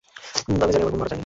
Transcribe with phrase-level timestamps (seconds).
[0.61, 1.19] আমি জানি আমার বোন মারা যায়নি।